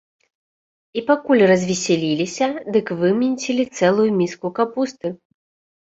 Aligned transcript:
І 0.99 1.03
пакуль 1.09 1.43
развесяліліся, 1.51 2.47
дык 2.73 2.87
выменцілі 3.05 3.71
цэлую 3.77 4.11
міску 4.21 4.57
капусты. 4.61 5.07